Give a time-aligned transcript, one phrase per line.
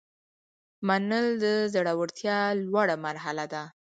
[0.87, 3.63] منل د زړورتیا لوړه مرحله ده.